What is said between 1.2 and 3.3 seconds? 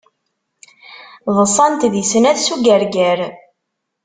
Ḍsant di snat s ugarger.